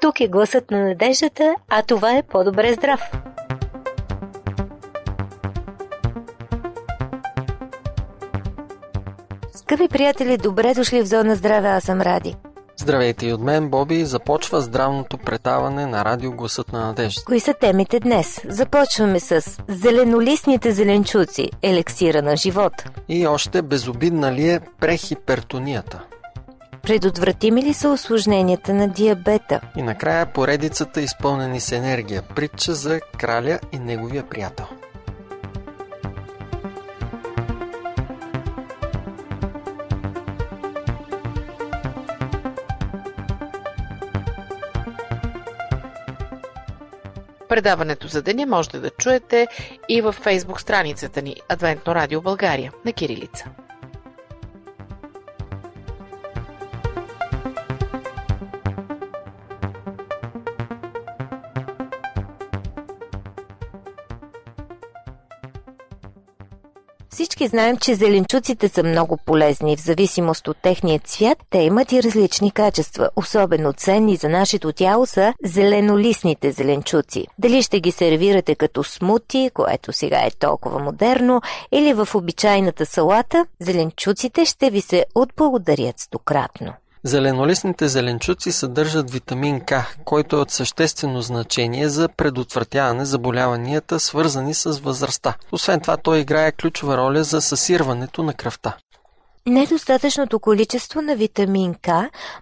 [0.00, 3.00] Тук е гласът на надеждата, а това е по-добре здрав.
[9.52, 12.36] Скъпи приятели, добре дошли в Зона Здраве, аз съм Ради.
[12.76, 14.04] Здравейте и от мен, Боби.
[14.04, 17.22] Започва здравното предаване на радио Гласът на надежда.
[17.26, 18.40] Кои са темите днес?
[18.48, 22.72] Започваме с зеленолистните зеленчуци, елексира на живот.
[23.08, 26.00] И още безобидна ли е прехипертонията?
[26.82, 29.60] Предотвратими ли са осложненията на диабета?
[29.76, 32.22] И накрая поредицата изпълнени с енергия.
[32.22, 34.66] Притча за краля и неговия приятел.
[47.48, 49.46] Предаването за деня можете да чуете
[49.88, 53.44] и във фейсбук страницата ни Адвентно радио България на Кирилица.
[67.40, 69.76] Всички знаем, че зеленчуците са много полезни.
[69.76, 73.10] В зависимост от техния цвят, те имат и различни качества.
[73.16, 77.26] Особено ценни за нашето тяло са зеленолистните зеленчуци.
[77.38, 81.40] Дали ще ги сервирате като смути, което сега е толкова модерно,
[81.72, 86.72] или в обичайната салата, зеленчуците ще ви се отблагодарят стократно.
[87.04, 89.72] Зеленолистните зеленчуци съдържат витамин К,
[90.04, 95.34] който е от съществено значение за предотвратяване заболяванията, свързани с възрастта.
[95.52, 98.76] Освен това, той играе ключова роля за съсирването на кръвта.
[99.46, 101.88] Недостатъчното количество на витамин К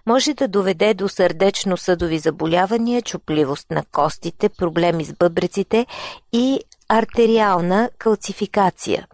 [0.05, 5.85] може да доведе до сърдечно-съдови заболявания, чупливост на костите, проблеми с бъбреците
[6.33, 9.07] и артериална калцификация.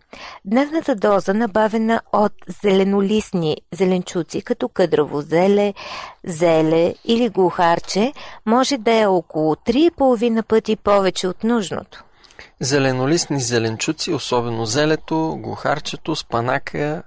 [0.45, 5.73] Дневната доза, набавена от зеленолистни зеленчуци, като къдрово зеле,
[6.23, 8.13] зеле или глухарче,
[8.45, 12.03] може да е около 3,5 пъти повече от нужното.
[12.59, 17.03] Зеленолистни зеленчуци, особено зелето, глухарчето, спанака,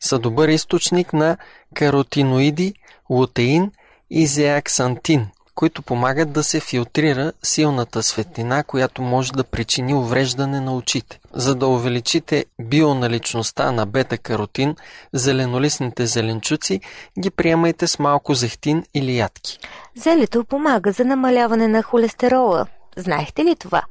[0.00, 1.36] са добър източник на
[1.74, 2.74] каротиноиди,
[3.10, 3.72] лутеин
[4.10, 10.74] и зеаксантин, които помагат да се филтрира силната светлина, която може да причини увреждане на
[10.74, 11.20] очите.
[11.32, 14.76] За да увеличите бионаличността на бета-каротин,
[15.12, 16.80] зеленолистните зеленчуци
[17.18, 19.58] ги приемайте с малко зехтин или ядки.
[19.94, 22.66] Зелето помага за намаляване на холестерола.
[22.98, 23.82] Знаехте ли това?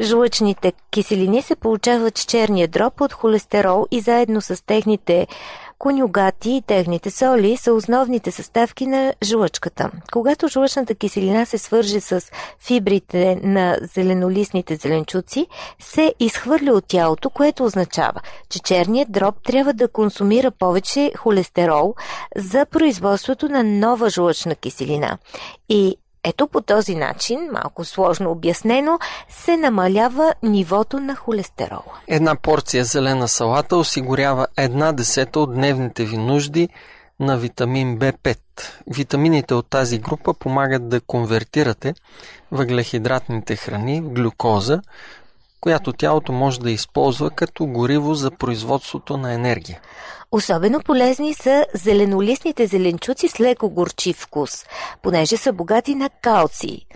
[0.00, 5.26] Жлъчните киселини се получават с черния дроб от холестерол и заедно с техните
[5.82, 9.90] конюгати и техните соли са основните съставки на жлъчката.
[10.12, 12.20] Когато жлъчната киселина се свърже с
[12.58, 15.46] фибрите на зеленолистните зеленчуци,
[15.78, 21.94] се изхвърля от тялото, което означава, че черният дроб трябва да консумира повече холестерол
[22.36, 25.18] за производството на нова жлъчна киселина.
[25.68, 31.92] И ето по този начин, малко сложно обяснено, се намалява нивото на холестерола.
[32.08, 36.68] Една порция зелена салата осигурява една десета от дневните ви нужди
[37.20, 38.38] на витамин В5.
[38.86, 41.94] Витамините от тази група помагат да конвертирате
[42.52, 44.80] въглехидратните храни в глюкоза,
[45.60, 49.80] която тялото може да използва като гориво за производството на енергия.
[50.34, 54.64] Особено полезни са зеленолистните зеленчуци с леко горчив вкус,
[55.02, 56.86] понеже са богати на калций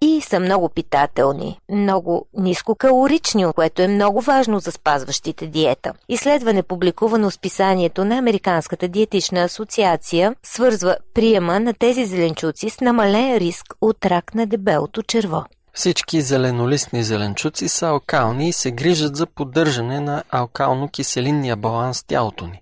[0.00, 5.92] и са много питателни, много нискокалорични, което е много важно за спазващите диета.
[6.08, 13.36] Изследване, публикувано в списанието на Американската диетична асоциация, свързва приема на тези зеленчуци с намален
[13.36, 15.44] риск от рак на дебелото черво.
[15.76, 22.46] Всички зеленолистни зеленчуци са алкални и се грижат за поддържане на алкално-киселинния баланс в тялото
[22.46, 22.60] ни.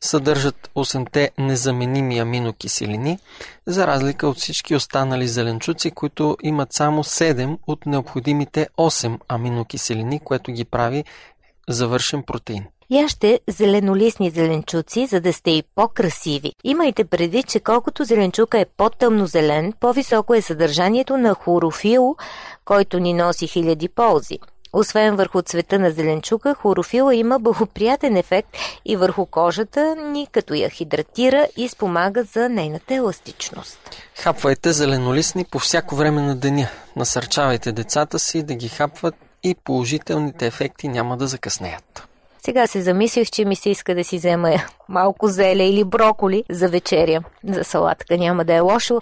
[0.00, 3.18] Съдържат 8-те незаменими аминокиселини,
[3.66, 10.52] за разлика от всички останали зеленчуци, които имат само 7 от необходимите 8 аминокиселини, което
[10.52, 11.04] ги прави
[11.68, 12.64] завършен протеин.
[12.92, 16.52] Яще зеленолистни зеленчуци, за да сте и по-красиви.
[16.64, 22.16] Имайте предвид, че колкото зеленчука е по-тъмно зелен, по-високо е съдържанието на хлорофил,
[22.64, 24.38] който ни носи хиляди ползи.
[24.72, 28.48] Освен върху цвета на зеленчука, хлорофила има благоприятен ефект
[28.84, 33.78] и върху кожата ни, като я хидратира и спомага за нейната еластичност.
[34.18, 36.68] Хапвайте зеленолистни по всяко време на деня.
[36.96, 42.08] Насърчавайте децата си да ги хапват и положителните ефекти няма да закъснеят.
[42.44, 44.50] Сега се замислих, че ми се иска да си взема
[44.88, 47.20] малко зеле или броколи за вечеря.
[47.48, 49.00] За салатка няма да е лошо.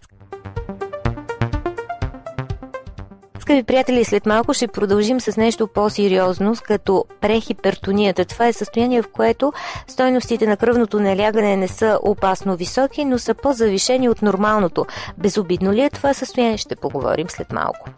[3.40, 8.24] Скъпи приятели, след малко ще продължим с нещо по-сериозно, като прехипертонията.
[8.24, 9.52] Това е състояние, в което
[9.86, 14.86] стойностите на кръвното налягане не са опасно високи, но са по-завишени от нормалното.
[15.18, 16.56] Безобидно ли е това състояние?
[16.56, 17.88] Ще поговорим след малко.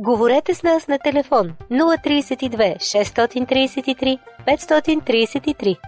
[0.00, 5.78] Говорете с нас на телефон 032 633 533.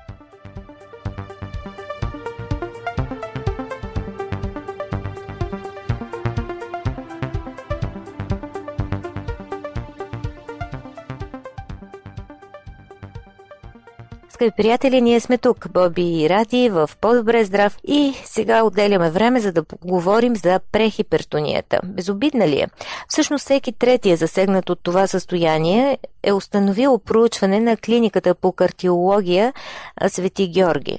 [14.41, 19.41] Скъпи приятели, ние сме тук, Боби и Ради, в По-добре здрав и сега отделяме време,
[19.41, 21.81] за да поговорим за прехипертонията.
[21.85, 22.67] Безобидна ли е?
[23.09, 29.53] Всъщност всеки третия засегнат от това състояние е установил проучване на клиниката по кардиология
[30.09, 30.99] Свети Георги.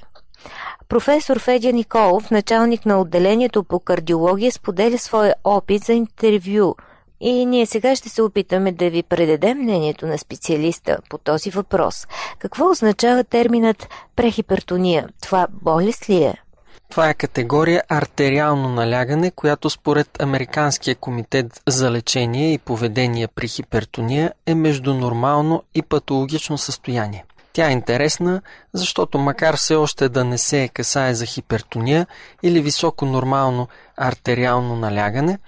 [0.88, 6.74] Професор Федя Николов, началник на отделението по кардиология, споделя своя опит за интервю–
[7.22, 12.06] и ние сега ще се опитаме да ви предадем мнението на специалиста по този въпрос.
[12.38, 15.08] Какво означава терминът прехипертония?
[15.22, 16.34] Това болест ли е?
[16.90, 24.32] Това е категория артериално налягане, която според Американския комитет за лечение и поведение при хипертония
[24.46, 27.24] е между нормално и патологично състояние.
[27.52, 32.06] Тя е интересна, защото макар все още да не се касае за хипертония
[32.42, 35.38] или високо нормално артериално налягане,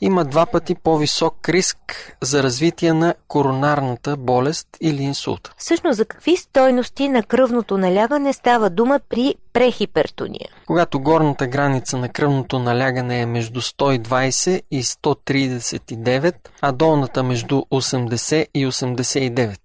[0.00, 5.54] има два пъти по-висок риск за развитие на коронарната болест или инсулт.
[5.56, 10.48] Всъщност за какви стойности на кръвното налягане става дума при прехипертония?
[10.66, 18.46] Когато горната граница на кръвното налягане е между 120 и 139, а долната между 80
[18.54, 19.58] и 89.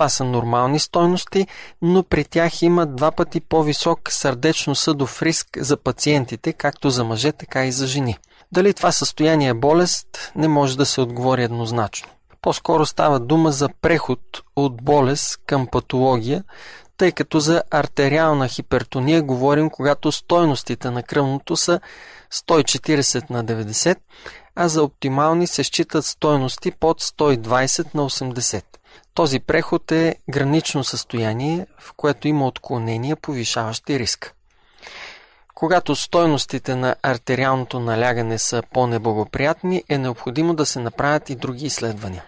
[0.00, 1.46] Това са нормални стойности,
[1.82, 7.66] но при тях има два пъти по-висок сърдечно-съдов риск за пациентите, както за мъже, така
[7.66, 8.18] и за жени.
[8.52, 12.08] Дали това състояние е болест, не може да се отговори еднозначно.
[12.42, 14.20] По-скоро става дума за преход
[14.56, 16.44] от болест към патология,
[16.96, 21.80] тъй като за артериална хипертония говорим, когато стойностите на кръвното са
[22.34, 23.96] 140 на 90,
[24.56, 28.64] а за оптимални се считат стойности под 120 на 80.
[29.14, 34.34] Този преход е гранично състояние, в което има отклонения, повишаващи риск.
[35.54, 42.24] Когато стойностите на артериалното налягане са по-неблагоприятни, е необходимо да се направят и други изследвания.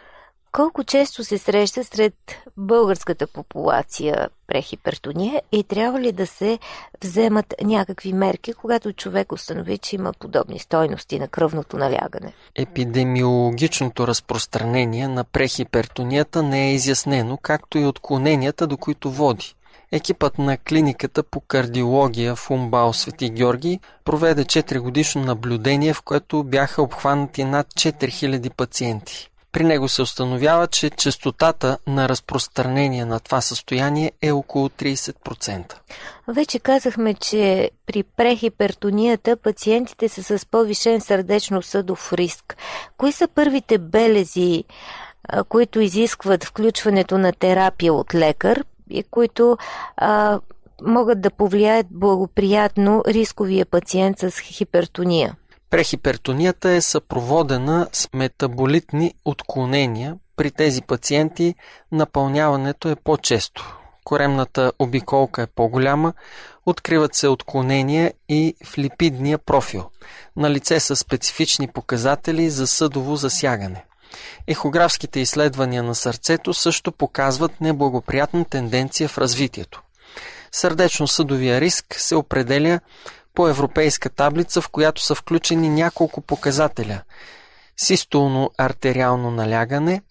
[0.52, 2.14] Колко често се среща сред
[2.56, 6.58] българската популация прехипертония и трябва ли да се
[7.04, 12.32] вземат някакви мерки, когато човек установи, че има подобни стойности на кръвното налягане?
[12.54, 19.54] Епидемиологичното разпространение на прехипертонията не е изяснено, както и отклоненията, до които води.
[19.92, 26.44] Екипът на клиниката по кардиология в Умбал Свети Георги проведе 4 годишно наблюдение, в което
[26.44, 29.31] бяха обхванати над 4000 пациенти.
[29.52, 35.74] При него се установява, че частотата на разпространение на това състояние е около 30%.
[36.28, 42.56] Вече казахме, че при прехипертонията пациентите са с повишен сърдечно-съдов риск.
[42.96, 44.64] Кои са първите белези,
[45.48, 49.58] които изискват включването на терапия от лекар и които
[49.96, 50.40] а,
[50.82, 55.36] могат да повлияят благоприятно рисковия пациент с хипертония?
[55.72, 60.16] Прехипертонията е съпроводена с метаболитни отклонения.
[60.36, 61.54] При тези пациенти
[61.92, 63.78] напълняването е по-често.
[64.04, 66.12] Коремната обиколка е по-голяма,
[66.66, 69.90] откриват се отклонения и в липидния профил.
[70.36, 73.84] На лице са специфични показатели за съдово засягане.
[74.46, 79.82] Ехографските изследвания на сърцето също показват неблагоприятна тенденция в развитието.
[80.52, 82.80] Сърдечно-съдовия риск се определя
[83.34, 87.02] по европейска таблица, в която са включени няколко показателя–
[87.76, 90.02] систолно-артериално налягане,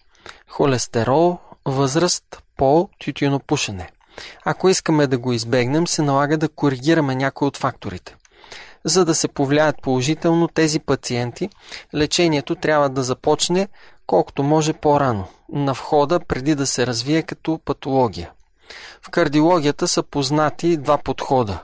[0.48, 3.88] холестерол, възраст, пол, тютюнопушене.
[4.44, 8.16] Ако искаме да го избегнем, се налага да коригираме някои от факторите.
[8.84, 11.48] За да се повлияят положително тези пациенти,
[11.94, 13.68] лечението трябва да започне
[14.06, 18.30] колкото може по-рано, на входа преди да се развие като патология.
[19.02, 21.58] В кардиологията са познати два подхода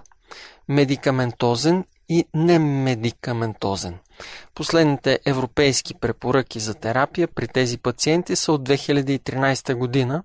[0.68, 3.98] медикаментозен и немедикаментозен.
[4.54, 10.22] Последните европейски препоръки за терапия при тези пациенти са от 2013 година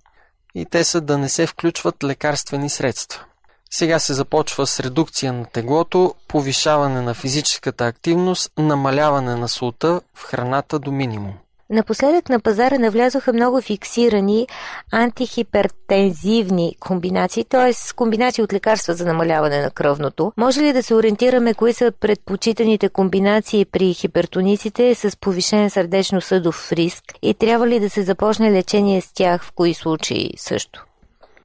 [0.55, 3.25] и те са да не се включват лекарствени средства.
[3.71, 10.23] Сега се започва с редукция на теглото, повишаване на физическата активност, намаляване на солта в
[10.23, 11.33] храната до минимум.
[11.69, 14.47] Напоследък на пазара навлязоха много фиксирани
[14.91, 17.93] антихипертензивни комбинации, т.е.
[17.95, 20.33] комбинации от лекарства за намаляване на кръвното.
[20.37, 27.03] Може ли да се ориентираме кои са предпочитаните комбинации при хипертониците с повишен сърдечно-съдов риск
[27.21, 30.85] и трябва ли да се започне лечение с тях в кои случаи също?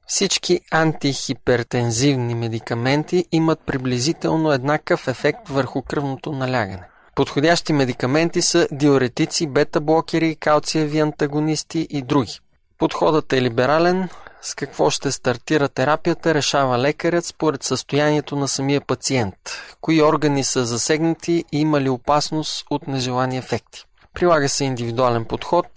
[0.07, 6.83] Всички антихипертензивни медикаменти имат приблизително еднакъв ефект върху кръвното налягане.
[7.19, 12.39] Подходящи медикаменти са диуретици, бета-блокери, калциеви антагонисти и други.
[12.77, 14.09] Подходът е либерален,
[14.41, 19.35] с какво ще стартира терапията, решава лекарят според състоянието на самия пациент,
[19.81, 23.85] кои органи са засегнати и има ли опасност от нежелани ефекти.
[24.13, 25.67] Прилага се индивидуален подход,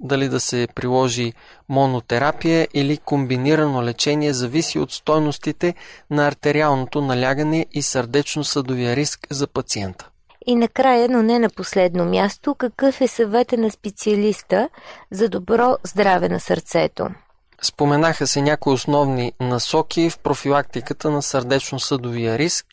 [0.00, 1.32] дали да се приложи
[1.68, 5.74] монотерапия или комбинирано лечение зависи от стойностите
[6.10, 10.08] на артериалното налягане и сърдечно-съдовия риск за пациента.
[10.46, 14.68] И накрая, но не на последно място, какъв е съвета на специалиста
[15.10, 17.08] за добро здраве на сърцето?
[17.62, 22.66] Споменаха се някои основни насоки в профилактиката на сърдечно-съдовия риск,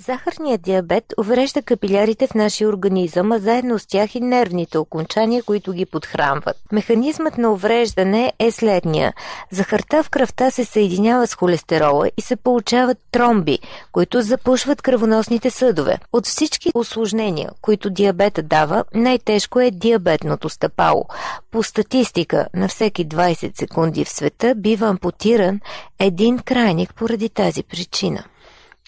[0.05, 5.74] Захарният диабет уврежда капилярите в нашия организъм, а заедно с тях и нервните окончания, които
[5.74, 6.57] ги подхранват.
[6.72, 9.13] Механизмът на увреждане е следния.
[9.51, 13.60] Захарта в кръвта се съединява с холестерола и се получават тромби,
[13.91, 15.98] които запушват кръвоносните съдове.
[16.13, 21.05] От всички осложнения, които диабета дава, най-тежко е диабетното стъпало.
[21.51, 25.60] По статистика, на всеки 20 секунди в света бива ампутиран
[26.00, 28.24] един крайник поради тази причина.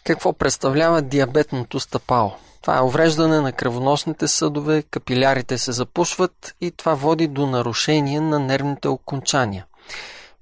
[0.05, 2.35] Какво представлява диабетното стъпало?
[2.61, 8.39] Това е увреждане на кръвоносните съдове, капилярите се запушват и това води до нарушение на
[8.39, 9.65] нервните окончания.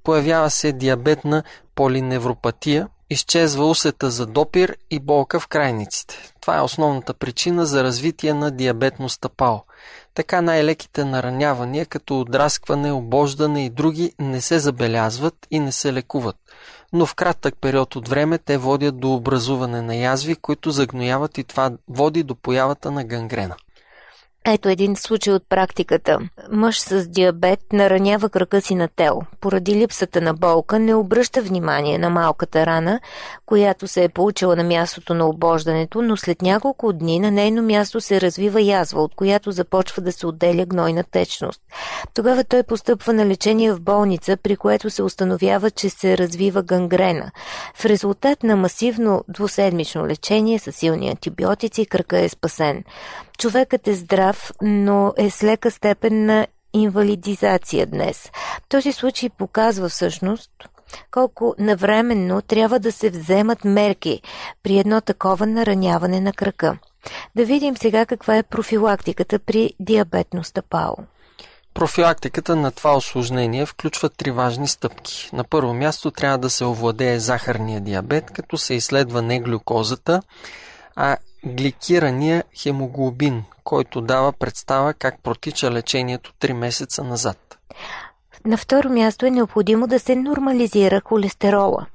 [0.03, 1.43] Появява се диабетна
[1.75, 6.34] полиневропатия, изчезва усета за допир и болка в крайниците.
[6.41, 9.63] Това е основната причина за развитие на диабетно стъпало.
[10.13, 16.36] Така най-леките наранявания, като отраскване, обождане и други, не се забелязват и не се лекуват
[16.93, 21.43] но в кратък период от време те водят до образуване на язви, които загнояват и
[21.43, 23.55] това води до появата на гангрена.
[24.45, 26.19] Ето един случай от практиката.
[26.51, 29.21] Мъж с диабет наранява крака си на тел.
[29.41, 33.00] Поради липсата на болка не обръща внимание на малката рана,
[33.45, 38.01] която се е получила на мястото на обождането, но след няколко дни на нейно място
[38.01, 41.62] се развива язва, от която започва да се отделя гнойна течност.
[42.13, 47.31] Тогава той постъпва на лечение в болница, при което се установява, че се развива гангрена.
[47.75, 52.83] В резултат на масивно двуседмично лечение с силни антибиотици крака е спасен.
[53.37, 58.31] Човекът е здрав, но е с лека степен на инвалидизация днес.
[58.69, 60.51] Този случай показва всъщност
[61.11, 64.21] колко навременно трябва да се вземат мерки
[64.63, 66.77] при едно такова нараняване на крака.
[67.35, 70.97] Да видим сега каква е профилактиката при диабетно стъпало.
[71.73, 75.29] Профилактиката на това осложнение включва три важни стъпки.
[75.33, 80.21] На първо място трябва да се овладее захарния диабет, като се изследва не глюкозата,
[80.95, 87.57] а гликирания хемоглобин, който дава представа как протича лечението 3 месеца назад.
[88.45, 91.85] На второ място е необходимо да се нормализира холестерола.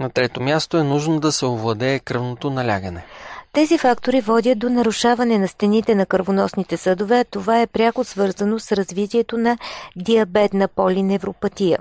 [0.00, 3.04] На трето място е нужно да се овладее кръвното налягане.
[3.52, 8.58] Тези фактори водят до нарушаване на стените на кръвоносните съдове, а това е пряко свързано
[8.58, 9.58] с развитието на
[9.96, 11.78] диабетна полиневропатия.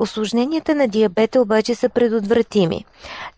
[0.00, 2.84] Осложненията на диабета обаче са предотвратими.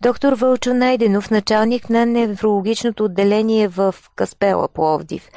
[0.01, 5.29] Доктор Вълчо Найденов, началник на неврологичното отделение в Каспела, Пловдив,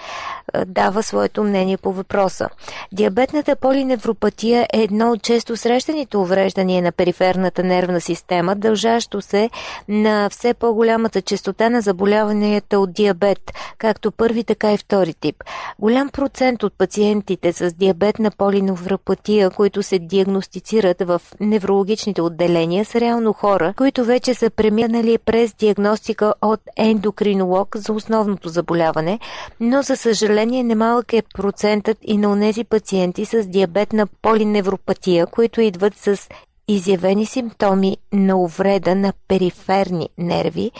[0.66, 2.48] дава своето мнение по въпроса.
[2.92, 9.50] Диабетната полиневропатия е едно от често срещаните увреждания на периферната нервна система, дължащо се
[9.88, 15.44] на все по-голямата частота на заболяванията от диабет, както първи, така и втори тип.
[15.78, 23.32] Голям процент от пациентите с диабетна полиневропатия, които се диагностицират в неврологичните отделения, са реално
[23.32, 29.18] хора, които вече са преминали през диагностика от ендокринолог за основното заболяване,
[29.60, 35.96] но за съжаление немалък е процентът и на онези пациенти с диабетна полиневропатия, които идват
[35.96, 36.28] с
[36.74, 40.70] изявени симптоми на увреда на периферни нерви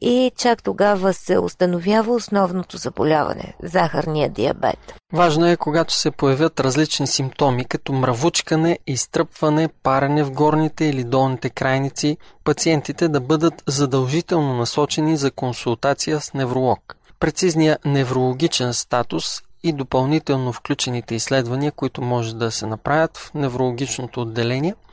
[0.00, 4.94] и чак тогава се установява основното заболяване– захарния диабет.
[5.12, 11.50] Важно е, когато се появят различни симптоми, като мравучкане, изтръпване, парене в горните или долните
[11.50, 16.96] крайници, пациентите да бъдат задължително насочени за консултация с невролог.
[17.20, 19.24] Прецизният неврологичен статус
[19.62, 24.74] и допълнително включените изследвания, които може да се направят в неврологичното отделение–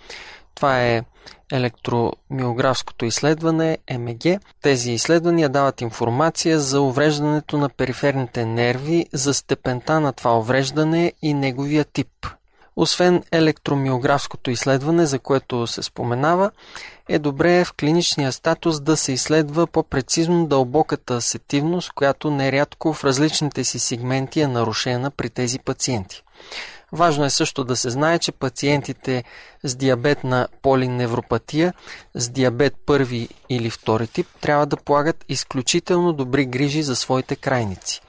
[0.55, 1.03] това е
[1.51, 4.41] електромиографското изследване МГ.
[4.62, 11.34] Тези изследвания дават информация за увреждането на периферните нерви, за степента на това увреждане и
[11.34, 12.28] неговия тип.
[12.76, 16.52] Освен електромиографското изследване, за което се споменава,
[17.10, 23.63] е добре в клиничния статус да се изследва по-прецизно дълбоката асетивност, която нерядко в различните
[23.63, 26.23] си сегменти е нарушена при тези пациенти.
[26.91, 29.23] Важно е също да се знае, че пациентите
[29.63, 31.73] с диабет на полиневропатия,
[32.15, 38.01] с диабет първи или втори тип, трябва да полагат изключително добри грижи за своите крайници.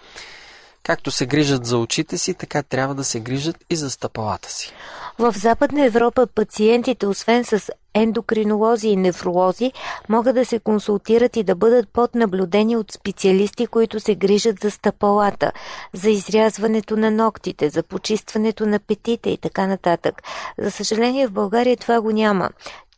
[0.82, 4.72] Както се грижат за очите си, така трябва да се грижат и за стъпалата си.
[5.18, 9.72] В Западна Европа пациентите, освен с ендокринолози и нефролози,
[10.08, 14.70] могат да се консултират и да бъдат под наблюдение от специалисти, които се грижат за
[14.70, 15.52] стъпалата,
[15.92, 20.22] за изрязването на ногтите, за почистването на петите и така нататък.
[20.58, 22.50] За съжаление в България това го няма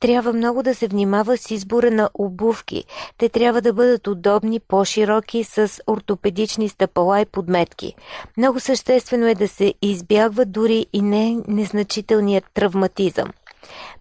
[0.05, 2.85] трябва много да се внимава с избора на обувки.
[3.19, 7.95] Те трябва да бъдат удобни, по-широки, с ортопедични стъпала и подметки.
[8.37, 13.29] Много съществено е да се избягва дори и не незначителният травматизъм.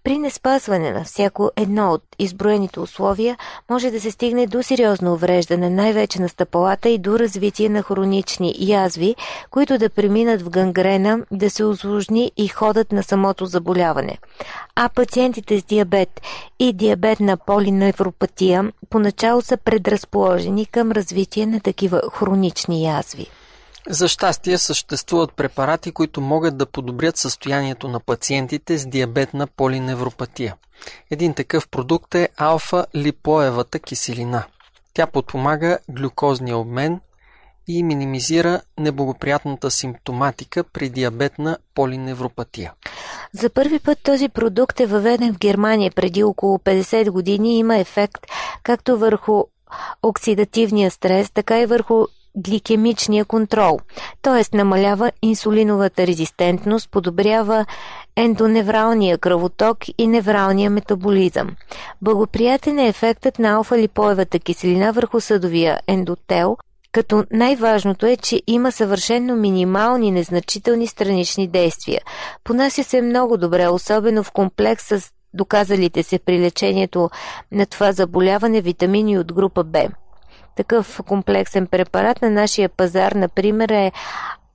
[0.03, 3.37] При неспазване на всяко едно от изброените условия
[3.69, 8.55] може да се стигне до сериозно увреждане, най-вече на стъпалата и до развитие на хронични
[8.59, 9.15] язви,
[9.51, 14.17] които да преминат в гангрена, да се осложни и ходът на самото заболяване.
[14.75, 16.21] А пациентите с диабет
[16.59, 23.27] и диабетна полиневропатия поначало са предразположени към развитие на такива хронични язви.
[23.89, 30.55] За щастие съществуват препарати, които могат да подобрят състоянието на пациентите с диабетна полиневропатия.
[31.11, 34.43] Един такъв продукт е алфа-липоевата киселина.
[34.93, 36.99] Тя подпомага глюкозния обмен
[37.67, 42.73] и минимизира неблагоприятната симптоматика при диабетна полиневропатия.
[43.33, 47.77] За първи път този продукт е въведен в Германия преди около 50 години и има
[47.77, 48.21] ефект
[48.63, 49.43] както върху
[50.03, 52.05] оксидативния стрес, така и върху
[52.37, 53.79] гликемичния контрол,
[54.21, 54.57] т.е.
[54.57, 57.65] намалява инсулиновата резистентност, подобрява
[58.15, 61.55] ендоневралния кръвоток и невралния метаболизъм.
[62.01, 66.57] Благоприятен е ефектът на алфа-липоевата киселина върху съдовия ендотел,
[66.91, 72.01] като най-важното е, че има съвършенно минимални незначителни странични действия.
[72.43, 77.09] Понася се много добре, особено в комплекс с доказалите се при лечението
[77.51, 79.89] на това заболяване витамини от група Б.
[80.55, 83.91] Такъв комплексен препарат на нашия пазар, например, е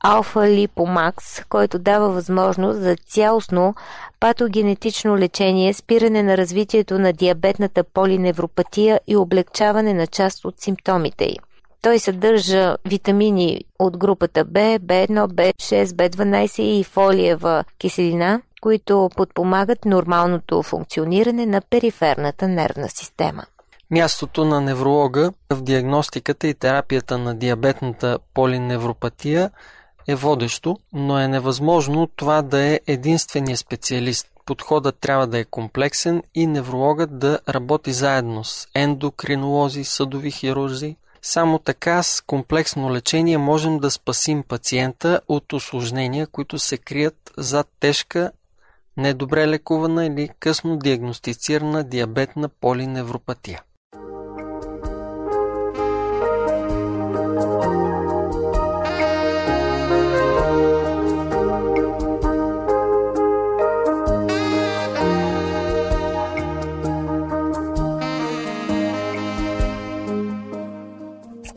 [0.00, 3.74] Алфа Липомакс, който дава възможност за цялостно
[4.20, 11.37] патогенетично лечение, спиране на развитието на диабетната полиневропатия и облегчаване на част от симптомите й.
[11.82, 20.62] Той съдържа витамини от групата B, B1, B6, B12 и фолиева киселина, които подпомагат нормалното
[20.62, 23.42] функциониране на периферната нервна система.
[23.90, 29.51] Мястото на невролога в диагностиката и терапията на диабетната полиневропатия
[30.09, 34.29] е водещо, но е невъзможно това да е единствения специалист.
[34.44, 40.96] Подходът трябва да е комплексен и неврологът да работи заедно с ендокринолози, съдови хирурзи.
[41.22, 47.68] Само така с комплексно лечение можем да спасим пациента от осложнения, които се крият зад
[47.81, 48.31] тежка,
[48.96, 53.62] недобре лекувана или късно диагностицирана диабетна полиневропатия.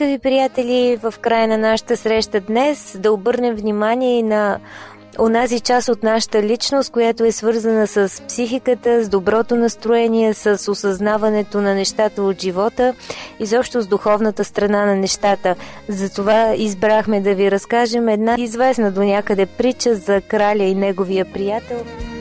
[0.02, 4.60] Скъпи приятели, в края на нашата среща днес да обърнем внимание и на
[5.20, 11.62] онази част от нашата личност, която е свързана с психиката, с доброто настроение, с осъзнаването
[11.62, 12.94] на нещата от живота,
[13.40, 15.56] изобщо с духовната страна на нещата.
[15.88, 21.86] Затова избрахме да ви разкажем една известна до някъде притча за краля и неговия приятел–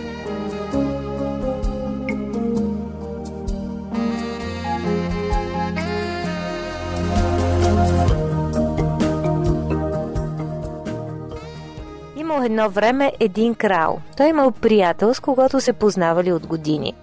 [12.45, 14.01] Едно време един крал.
[14.17, 16.95] Той имал приятел, с когото се познавали от години.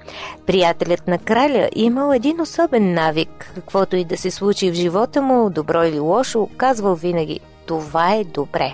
[0.46, 3.52] Приятелят на краля имал един особен навик.
[3.56, 8.24] Каквото и да се случи в живота му, добро или лошо, казвал винаги «Това е
[8.24, 8.74] добре».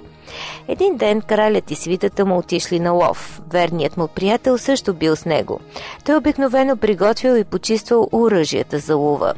[0.68, 3.42] Един ден кралят и свитата му отишли на лов.
[3.52, 5.60] Верният му приятел също бил с него.
[6.06, 9.34] Той обикновено приготвил и почиствал оръжията за лова.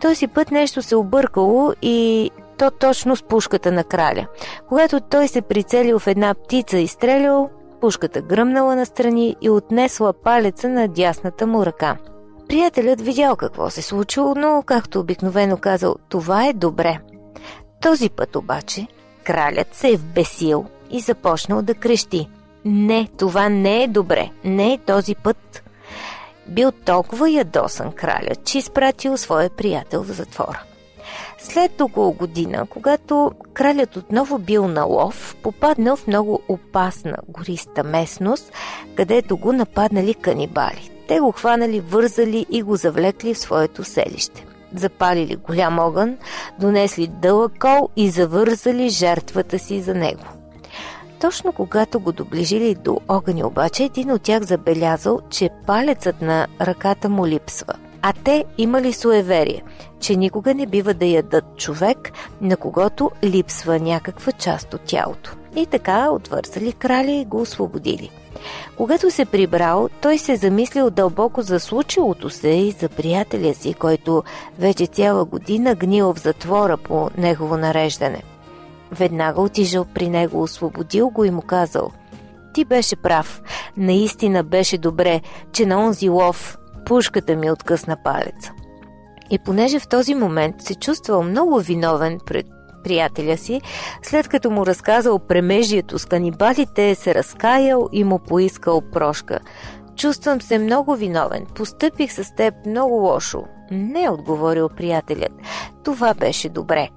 [0.00, 4.26] Този път нещо се объркало и то точно с пушката на краля.
[4.68, 10.68] Когато той се прицелил в една птица и стрелял, пушката гръмнала настрани и отнесла палеца
[10.68, 11.96] на дясната му ръка.
[12.48, 16.98] Приятелят видял какво се случило, но, както обикновено казал, това е добре.
[17.80, 18.86] Този път обаче
[19.24, 22.28] кралят се е вбесил и започнал да крещи.
[22.64, 25.62] Не, това не е добре, не е този път.
[26.48, 30.62] Бил толкова ядосан краля, че изпратил своя приятел в затвора.
[31.44, 38.52] След около година, когато кралят отново бил на лов, попаднал в много опасна гориста местност,
[38.96, 40.90] където го нападнали канибали.
[41.08, 44.46] Те го хванали, вързали и го завлекли в своето селище.
[44.74, 46.16] Запалили голям огън,
[46.60, 50.24] донесли дълъг кол и завързали жертвата си за него.
[51.20, 57.08] Точно когато го доближили до огъня обаче, един от тях забелязал, че палецът на ръката
[57.08, 57.74] му липсва.
[58.06, 59.62] А те имали суеверие,
[60.00, 65.36] че никога не бива да ядат човек, на когото липсва някаква част от тялото.
[65.56, 68.10] И така отвързали краля и го освободили.
[68.76, 74.22] Когато се прибрал, той се замислил дълбоко за случилото се и за приятеля си, който
[74.58, 78.22] вече цяла година гнил в затвора по негово нареждане.
[78.92, 81.90] Веднага отижал при него, освободил го и му казал
[82.54, 83.42] «Ти беше прав,
[83.76, 85.20] наистина беше добре,
[85.52, 88.52] че на онзи лов пушката ми откъсна палеца.
[89.30, 92.46] И понеже в този момент се чувствал много виновен пред
[92.84, 93.60] приятеля си,
[94.02, 99.38] след като му разказал премежието с канибалите, се разкаял и му поискал прошка.
[99.96, 101.46] Чувствам се много виновен.
[101.54, 103.44] Постъпих с теб много лошо.
[103.70, 105.32] Не, отговорил приятелят.
[105.84, 106.88] Това беше добре.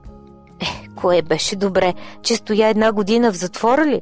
[0.60, 1.94] Е, кое беше добре?
[2.24, 4.02] Че стоя една година в затвора ли?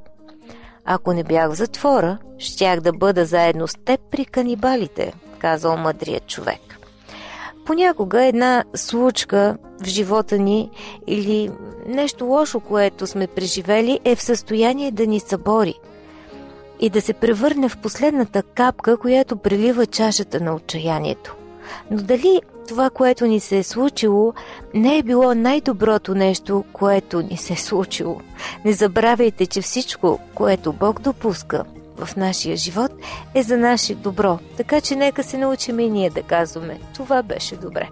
[0.85, 5.13] Ако не бях в затвора, щях да бъда заедно с теб при канибалите,
[5.45, 6.79] казал мъдрият човек.
[7.65, 10.69] Понякога една случка в живота ни
[11.07, 11.51] или
[11.87, 15.73] нещо лошо, което сме преживели, е в състояние да ни събори
[16.79, 21.35] и да се превърне в последната капка, която прелива чашата на отчаянието.
[21.91, 24.33] Но дали това, което ни се е случило,
[24.73, 28.21] не е било най-доброто нещо, което ни се е случило?
[28.65, 31.63] Не забравяйте, че всичко, което Бог допуска,
[31.97, 32.91] в нашия живот
[33.35, 34.39] е за наше добро.
[34.57, 37.89] Така че нека се научим и ние да казваме това беше добре.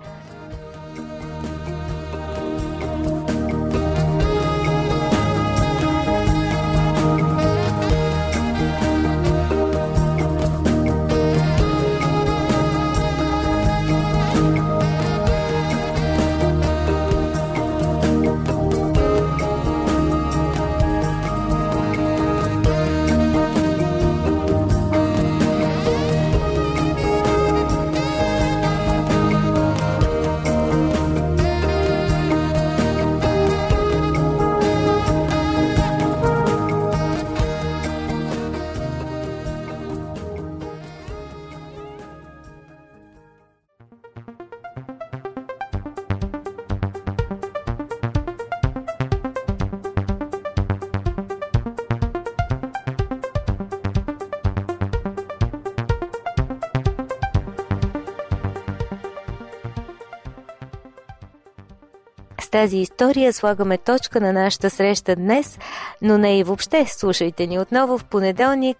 [62.54, 65.60] Тази история слагаме точка на нашата среща днес,
[66.02, 66.86] но не и въобще.
[66.88, 68.78] Слушайте ни отново в понеделник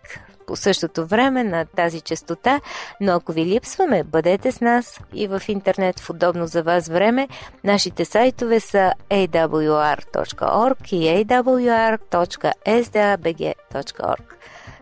[0.48, 2.62] по същото време на тази частота,
[3.02, 7.28] но ако ви липсваме, бъдете с нас и в интернет в удобно за вас време.
[7.64, 11.94] Нашите сайтове са awr.org и awr.sdabg.org.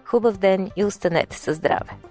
[0.06, 2.11] Хубав ден и останете със здраве!